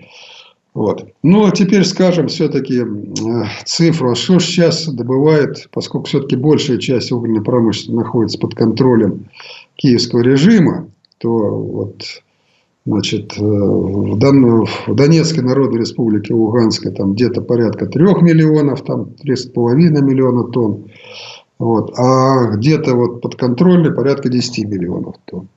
[0.74, 1.08] Вот.
[1.24, 4.16] Ну, а теперь скажем все-таки э, цифру.
[4.16, 9.30] Что сейчас добывает, поскольку все-таки большая часть угольной промышленности находится под контролем
[9.76, 12.04] киевского режима, то вот
[12.88, 14.66] Значит, э, в, Дон...
[14.66, 20.86] в Донецкой Народной Республике Луганской там где-то порядка 3 миллионов, там 3,5 миллиона тонн.
[21.60, 21.92] Вот.
[21.98, 25.50] А где-то вот подконтрольной порядка 10 миллионов тонн.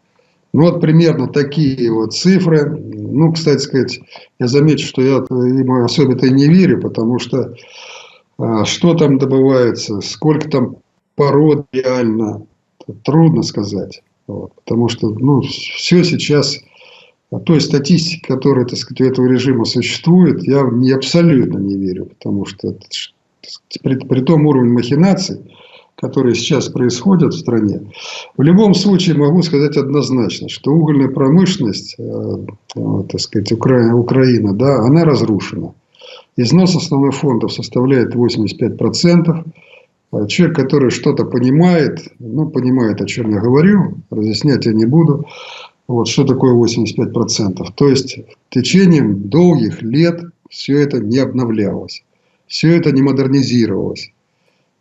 [0.53, 2.69] Ну, вот примерно такие вот цифры.
[2.69, 4.01] Ну, кстати сказать,
[4.41, 7.55] я замечу, что я им особо-то и не верю, потому что
[8.39, 10.79] а, что там добывается, сколько там
[11.15, 12.43] пород реально,
[13.05, 14.03] трудно сказать.
[14.27, 14.53] Вот.
[14.65, 16.59] Потому что ну, все сейчас
[17.39, 22.07] той статистики, которая, так сказать, у этого режима существует, я не, абсолютно не верю.
[22.07, 22.75] Потому что
[23.83, 25.39] при, при том уровне махинаций,
[25.95, 27.83] которые сейчас происходят в стране,
[28.37, 32.37] в любом случае могу сказать однозначно, что угольная промышленность, э,
[33.09, 35.75] так сказать, Украина, Украина, да, она разрушена.
[36.37, 39.45] Износ основных фондов составляет 85%.
[40.27, 45.27] Человек, который что-то понимает, ну, понимает, о чем я говорю, разъяснять я не буду,
[45.91, 47.67] вот, что такое 85%?
[47.75, 52.05] То есть, в течение долгих лет все это не обновлялось.
[52.47, 54.13] Все это не модернизировалось.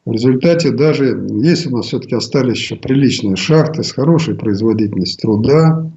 [0.06, 5.92] В результате даже, если у нас все-таки остались еще приличные шахты с хорошей производительностью труда.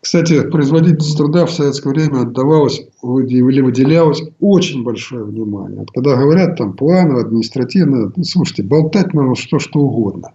[0.00, 5.80] Кстати, производительность труда в советское время отдавалась или выделялось очень большое внимание.
[5.80, 10.30] Вот когда говорят там планово, административно, ну, слушайте, болтать можно что, что угодно.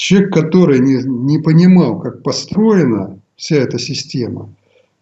[0.00, 4.48] Человек, который не, не понимал, как построена вся эта система,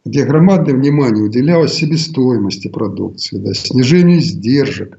[0.04, 4.98] где громадное внимание уделялось себестоимости продукции, да, снижению издержек,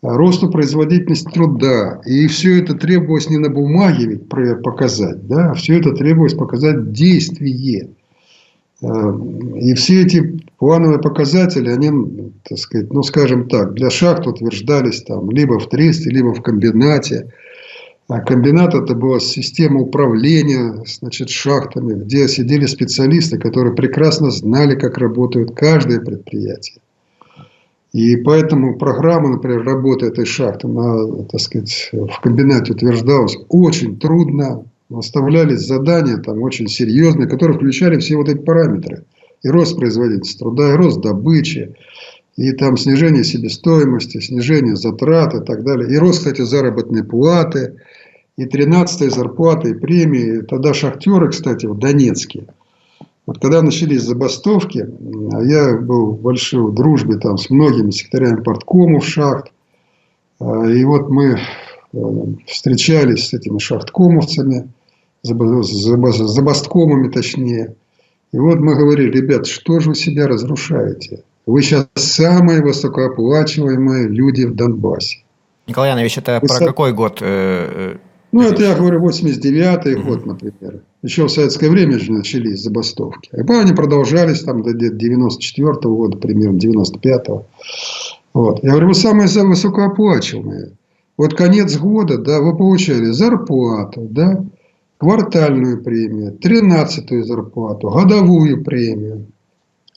[0.00, 2.00] росту производительности труда.
[2.06, 6.92] И все это требовалось не на бумаге ведь показать, да, а все это требовалось показать
[6.92, 7.90] действие.
[8.80, 8.86] Э,
[9.54, 15.30] и все эти плановые показатели, они, так сказать, ну, скажем так, для шахт утверждались там
[15.30, 17.30] либо в тресте, либо в комбинате.
[18.10, 24.98] А комбинат это была система управления значит, шахтами, где сидели специалисты, которые прекрасно знали, как
[24.98, 26.78] работает каждое предприятие.
[27.92, 34.64] И поэтому программа, например, работы этой шахты на, так сказать, в комбинате утверждалась очень трудно,
[34.92, 39.04] оставлялись задания там очень серьезные, которые включали все вот эти параметры.
[39.44, 41.76] И рост производительности труда, и рост добычи,
[42.36, 45.92] и там снижение себестоимости, снижение затрат и так далее.
[45.92, 47.76] И рост, кстати, заработной платы,
[48.40, 50.40] и 13 зарплаты, и премии.
[50.40, 52.46] Тогда шахтеры, кстати, в Донецке,
[53.26, 54.88] вот когда начались забастовки,
[55.34, 59.52] а я был в большой дружбе там с многими секретарями порткомов шахт,
[60.40, 61.38] а, и вот мы
[61.92, 61.98] э,
[62.46, 64.70] встречались с этими шахткомовцами,
[65.22, 67.76] забасткомами точнее.
[68.32, 71.24] И вот мы говорили, ребят, что же вы себя разрушаете?
[71.44, 75.24] Вы сейчас самые высокооплачиваемые люди в Донбассе.
[75.66, 76.68] Николай Янович, это вы про сам...
[76.68, 77.20] какой год?
[78.32, 80.08] Ну, это я говорю 89-й угу.
[80.08, 80.82] год, например.
[81.02, 83.30] Еще в советское время же начались забастовки.
[83.32, 87.46] И они продолжались там до 94 -го года, примерно 95-го.
[88.32, 88.62] Вот.
[88.62, 90.72] Я говорю, вы самые высокооплачиваемые.
[91.16, 94.42] Вот конец года, да, вы получали зарплату, да,
[94.98, 99.26] квартальную премию, тринадцатую зарплату, годовую премию.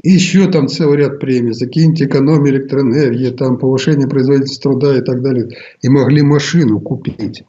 [0.02, 1.54] Еще там целый ряд премий.
[1.54, 5.50] Закиньте экономию электроэнергии, там повышение производительности труда и так далее.
[5.82, 7.46] И могли машину купить.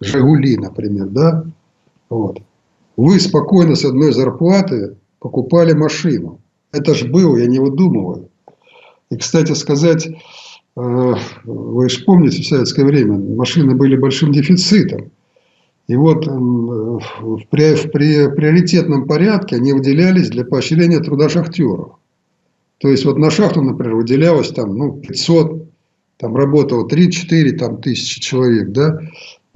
[0.00, 1.44] Жигули, например, да?
[2.08, 2.40] Вот.
[2.96, 6.40] Вы спокойно с одной зарплаты покупали машину.
[6.72, 8.28] Это ж было, я не выдумываю.
[9.10, 15.10] И, кстати сказать, э, вы же помните, в советское время машины были большим дефицитом.
[15.88, 17.00] И вот в,
[17.50, 21.98] при, в при, приоритетном порядке они выделялись для поощрения труда шахтеров.
[22.78, 25.66] То есть, вот на шахту, например, выделялось там, ну, 500,
[26.18, 29.00] там работало 3-4 там, тысячи человек, да,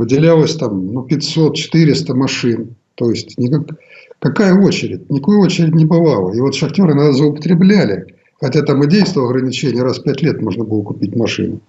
[0.01, 2.75] выделялось там, ну, 500-400 машин.
[2.95, 3.79] То есть, никак,
[4.19, 5.11] какая очередь?
[5.11, 6.33] Никакой очереди не бывало.
[6.33, 8.15] И вот шахтеры надо заупотребляли.
[8.41, 11.61] Хотя там и действовало ограничение, раз в 5 лет можно было купить машину.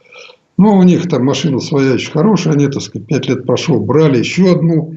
[0.57, 4.19] Но у них там машина своя еще хорошая, они, так сказать, 5 лет прошло, брали
[4.19, 4.95] еще одну,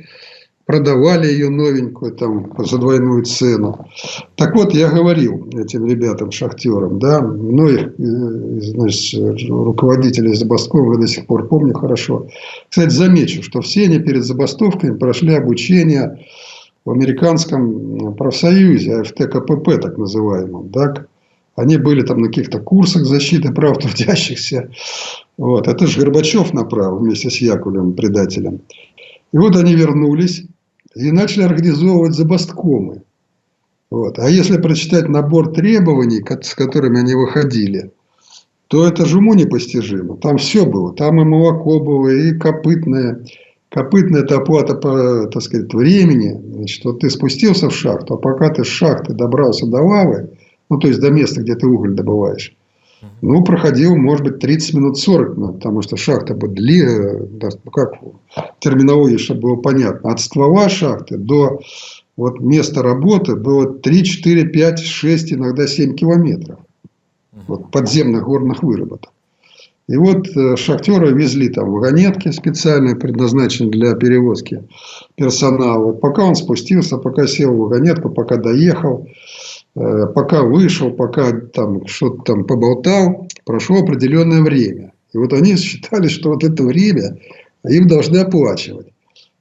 [0.66, 3.86] продавали ее новенькую там за двойную цену.
[4.36, 11.06] Так вот, я говорил этим ребятам, шахтерам, да, многих э, значит, руководителей забастовок я до
[11.06, 12.28] сих пор помню хорошо.
[12.70, 16.24] Кстати, замечу, что все они перед забастовками прошли обучение
[16.84, 21.08] в американском профсоюзе, АФТ-КПП так называемом, так,
[21.56, 24.70] они были там на каких-то курсах защиты прав трудящихся.
[25.36, 25.68] Вот.
[25.68, 28.60] Это же Горбачев направил вместе с Яковлевым, предателем.
[29.32, 30.44] И вот они вернулись
[30.94, 33.02] и начали организовывать забасткомы.
[33.90, 34.18] Вот.
[34.18, 37.92] А если прочитать набор требований, с которыми они выходили,
[38.68, 40.16] то это же уму непостижимо.
[40.16, 40.92] Там все было.
[40.94, 43.24] Там и молоко было, и копытное.
[43.70, 46.40] Копытная– это оплата по, так сказать, времени.
[46.54, 50.30] Значит, вот ты спустился в шахту, а пока ты с шахты добрался до лавы,
[50.70, 52.56] ну, то есть до места, где ты уголь добываешь,
[53.22, 57.94] ну, проходил, может быть, 30 минут 40 минут, потому что шахта бы длинная, ну, как
[58.60, 61.60] терминология, чтобы было понятно, от ствола шахты до
[62.16, 66.58] вот места работы было 3, 4, 5, 6, иногда 7 километров
[67.46, 69.10] вот, подземных горных выработок.
[69.86, 74.62] И вот э, шахтеры везли там вагонетки специальные, предназначенные для перевозки
[75.14, 75.84] персонала.
[75.84, 79.06] Вот пока он спустился, пока сел в вагонетку, пока доехал,
[79.74, 84.92] пока вышел, пока там что-то там поболтал, прошло определенное время.
[85.12, 87.18] И вот они считали, что вот это время
[87.64, 88.88] им должны оплачивать.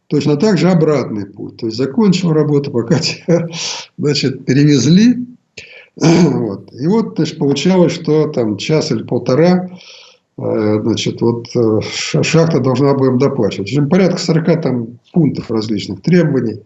[0.08, 1.58] Точно так же обратный путь.
[1.58, 3.48] То есть, закончил работу, пока тебя,
[3.98, 5.18] значит, перевезли.
[5.96, 6.74] Вот.
[6.74, 9.70] И вот, есть, получалось, что там час или полтора,
[10.40, 11.82] э, значит, вот э,
[12.24, 13.72] шахта должна была им доплачивать.
[13.92, 16.62] Порядка 40 там пунктов различных требований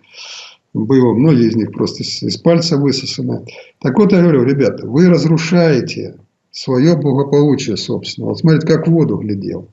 [0.73, 3.45] было, многие из них просто из пальца высосаны.
[3.79, 6.15] Так вот, я говорю, ребята, вы разрушаете
[6.51, 8.27] свое благополучие собственно.
[8.27, 9.69] Вот смотрите, как в воду глядел.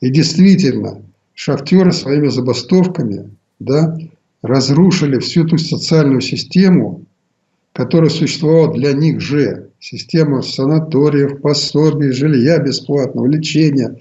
[0.00, 1.02] И действительно,
[1.34, 3.96] шахтеры своими забастовками да,
[4.42, 7.04] разрушили всю ту социальную систему,
[7.72, 9.68] которая существовала для них же.
[9.80, 13.98] Система санаториев, пособий, жилья бесплатного, лечения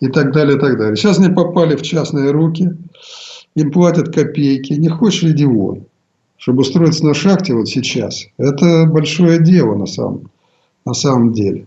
[0.00, 0.96] и так далее, и так далее.
[0.96, 2.70] Сейчас они попали в частные руки–
[3.54, 5.86] им платят копейки, не хочешь иди вон.
[6.36, 10.30] Чтобы устроиться на шахте вот сейчас, это большое дело на самом,
[10.86, 11.66] на самом деле.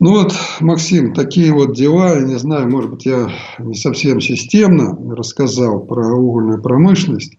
[0.00, 4.96] Ну вот, Максим, такие вот дела, я не знаю, может быть, я не совсем системно
[5.16, 7.36] рассказал про угольную промышленность.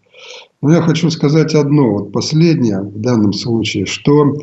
[0.61, 4.33] Но я хочу сказать одно, вот последнее в данном случае, что,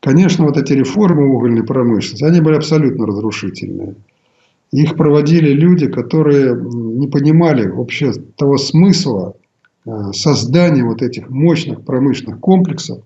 [0.00, 3.94] конечно, вот эти реформы угольной промышленности, они были абсолютно разрушительные.
[4.72, 9.34] Их проводили люди, которые не понимали вообще того смысла
[9.84, 13.02] э, создания вот этих мощных промышленных комплексов,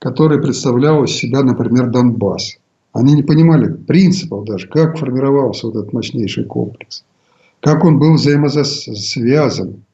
[0.00, 2.56] которые представлял из себя, например, Донбасс.
[2.92, 7.04] Они не понимали принципов даже, как формировался вот этот мощнейший комплекс,
[7.60, 9.84] как он был взаимосвязан.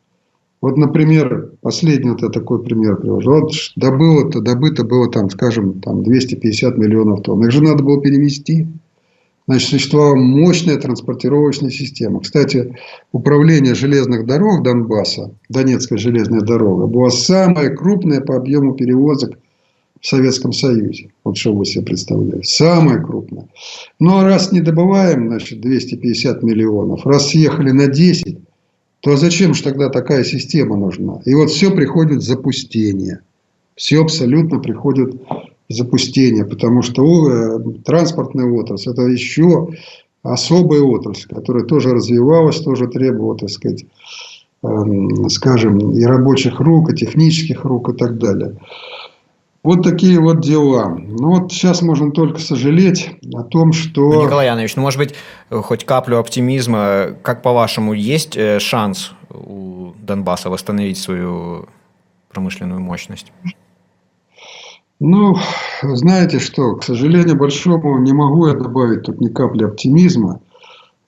[0.62, 3.32] Вот, например, последний вот я такой пример привожу.
[3.32, 7.44] Вот добыло-то, добыто было там, скажем, там 250 миллионов тонн.
[7.44, 8.68] Их же надо было перевести.
[9.48, 12.20] Значит, существовала мощная транспортировочная система.
[12.20, 12.76] Кстати,
[13.10, 19.38] управление железных дорог Донбасса, Донецкая железная дорога, была самая крупная по объему перевозок
[20.00, 21.10] в Советском Союзе.
[21.24, 22.46] Вот что вы себе представляете.
[22.46, 23.46] Самая крупная.
[23.98, 28.38] Ну, а раз не добываем, значит, 250 миллионов, раз съехали на 10,
[29.00, 31.20] то зачем же тогда такая система нужна?
[31.24, 33.20] И вот все приходит в запустение.
[33.74, 35.14] Все абсолютно приходит
[35.68, 39.68] в запустение, потому что э, транспортная отрасль– это еще
[40.22, 43.84] особая отрасль, которая тоже развивалась, тоже требовала, так сказать,
[44.62, 48.56] эм, скажем, и рабочих рук, и технических рук, и так далее.
[49.62, 50.88] Вот такие вот дела.
[50.88, 54.24] Ну вот сейчас можно только сожалеть о том, что...
[54.24, 55.14] Николай Янович, ну может быть,
[55.50, 57.16] хоть каплю оптимизма.
[57.22, 61.66] Как по-вашему, есть э, шанс у Донбасса восстановить свою
[62.32, 63.32] промышленную мощность?
[65.04, 65.34] Ну,
[65.82, 70.40] знаете что, к сожалению большому не могу я добавить тут ни капли оптимизма.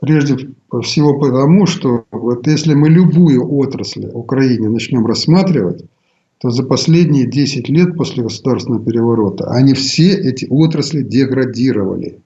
[0.00, 0.50] Прежде
[0.82, 5.84] всего потому, что вот если мы любую отрасль в Украине начнем рассматривать,
[6.38, 12.18] то за последние 10 лет после государственного переворота они все эти отрасли деградировали.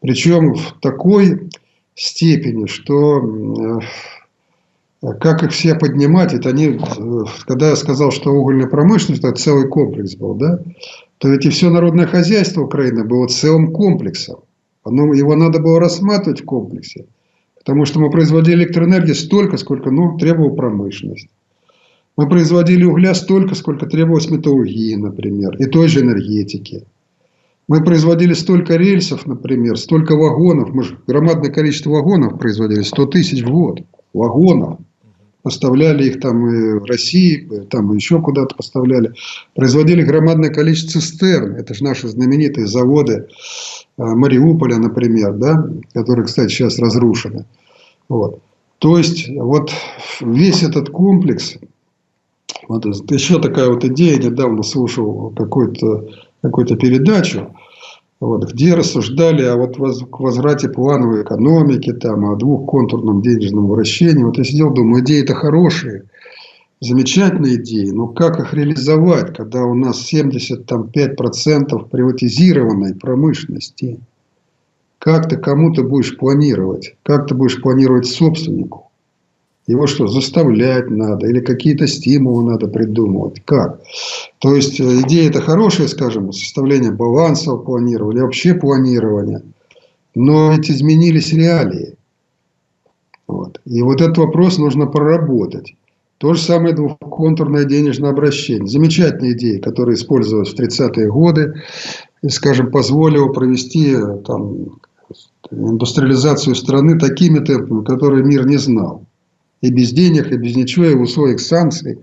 [0.00, 1.50] Причем в такой
[1.94, 3.80] степени, что э,
[5.00, 6.78] как их все поднимать, это они, э,
[7.46, 10.60] когда я сказал, что угольная промышленность, это целый комплекс был, да,
[11.18, 14.40] то ведь и все народное хозяйство Украины было целым комплексом.
[14.84, 17.06] Оно, его надо было рассматривать в комплексе.
[17.58, 21.28] Потому что мы производили электроэнергию столько, сколько ну, требовала промышленность.
[22.16, 26.84] Мы производили угля столько, сколько требовалось металлургии, например, и той же энергетики.
[27.66, 30.72] Мы производили столько рельсов, например, столько вагонов.
[30.72, 33.80] Мы же громадное количество вагонов производили, 100 тысяч в год
[34.14, 34.78] вагонов.
[35.46, 39.12] Поставляли их там и в России, там еще куда-то поставляли.
[39.54, 41.54] Производили громадное количество цистерн.
[41.54, 43.28] Это же наши знаменитые заводы
[43.96, 47.44] э, Мариуполя, например, да, которые, кстати, сейчас разрушены.
[48.08, 48.40] Вот.
[48.80, 49.70] То есть, вот
[50.20, 51.56] весь этот комплекс
[52.66, 56.08] вот еще такая вот идея, недавно слушал какую-то
[56.42, 57.54] какую передачу,
[58.20, 64.24] вот, где рассуждали о вот возврате плановой экономики, там, о двухконтурном денежном вращении.
[64.24, 66.04] Вот я сидел, думаю, идеи-то хорошие,
[66.80, 74.00] замечательные идеи, но как их реализовать, когда у нас 75% приватизированной промышленности?
[74.98, 76.96] Как ты кому-то будешь планировать?
[77.02, 78.85] Как ты будешь планировать собственнику?
[79.66, 81.26] Его что, заставлять надо?
[81.26, 83.42] Или какие-то стимулы надо придумывать?
[83.44, 83.80] Как?
[84.38, 89.42] То есть, э, идея это хорошая, скажем, составление баланса планирования, вообще планирования.
[90.14, 91.96] Но ведь изменились реалии.
[93.26, 93.60] Вот.
[93.64, 95.74] И вот этот вопрос нужно проработать.
[96.18, 98.68] То же самое двухконтурное денежное обращение.
[98.68, 101.54] Замечательная идея, которая использовалась в 30-е годы.
[102.22, 104.78] И, скажем, позволила провести э, там,
[105.50, 109.02] индустриализацию страны такими темпами, которые мир не знал
[109.60, 111.98] и без денег, и без ничего, и в условиях санкций,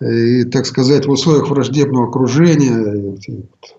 [0.00, 3.16] и, так сказать, в условиях враждебного окружения.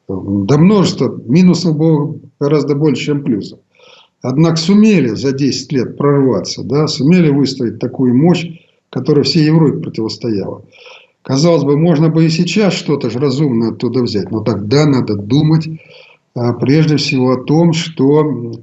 [0.07, 3.59] Да множество минусов было гораздо больше, чем плюсов.
[4.21, 8.45] Однако сумели за 10 лет прорваться, да, сумели выстроить такую мощь,
[8.89, 10.65] которая всей Европе противостояла.
[11.21, 15.69] Казалось бы, можно бы и сейчас что-то же разумное оттуда взять, но тогда надо думать
[16.33, 18.53] а, прежде всего о том, что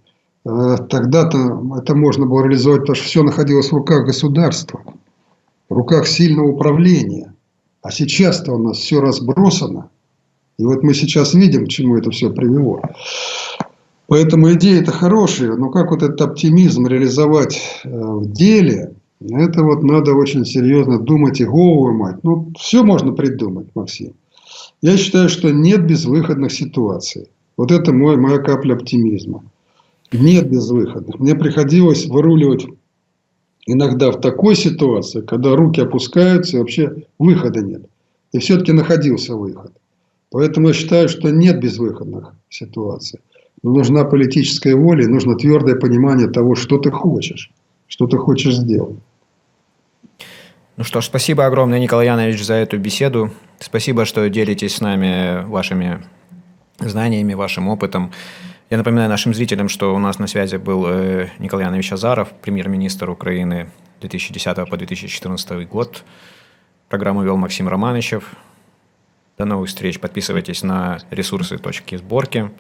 [0.47, 4.81] тогда-то это можно было реализовать, потому что все находилось в руках государства,
[5.69, 7.35] в руках сильного управления.
[7.83, 9.91] А сейчас-то у нас все разбросано.
[10.59, 12.81] И вот мы сейчас видим, к чему это все привело.
[14.07, 19.83] Поэтому идея это хорошая, но как вот этот оптимизм реализовать э, в деле, это вот
[19.83, 22.23] надо очень серьезно думать и голову мать.
[22.23, 24.13] Ну, все можно придумать, Максим.
[24.81, 27.31] Я считаю, что нет безвыходных ситуаций.
[27.57, 29.43] Вот это мой, моя капля оптимизма
[30.21, 31.19] нет безвыходных.
[31.19, 32.67] Мне приходилось выруливать
[33.67, 37.83] иногда в такой ситуации, когда руки опускаются и вообще выхода нет.
[38.33, 39.73] И все-таки находился выход.
[40.31, 43.21] Поэтому я считаю, что нет безвыходных ситуаций.
[43.63, 47.51] Но нужна политическая воля и нужно твердое понимание того, что ты хочешь,
[47.87, 48.99] что ты хочешь сделать.
[50.77, 53.31] Ну что ж, спасибо огромное, Николай Янович, за эту беседу.
[53.59, 56.05] Спасибо, что делитесь с нами вашими
[56.79, 58.13] знаниями, вашим опытом.
[58.69, 63.09] Я напоминаю нашим зрителям, что у нас на связи был э, Николай Янович Азаров, премьер-министр
[63.11, 66.03] Украины 2010 по 2014 год.
[66.89, 68.29] Программу вел Максим Романычев.
[69.39, 70.01] До новых встреч.
[70.01, 72.51] Подписывайтесь на ресурсы точки сборки.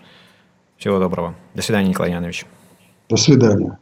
[0.76, 1.34] Всего доброго.
[1.54, 2.46] До свидания, Николай Янович.
[3.08, 3.76] До свидания.